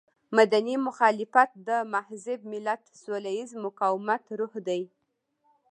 [0.37, 4.81] مدني مخالفت د مهذب ملت سوله ييز مقاومت روح دی.